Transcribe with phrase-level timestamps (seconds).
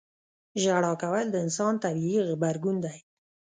[0.61, 2.97] •ژړا کول د انسان طبیعي غبرګون دی.